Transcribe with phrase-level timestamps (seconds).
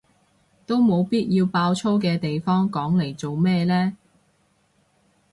[0.65, 3.95] 都冇必要爆粗嘅地方講嚟做咩呢？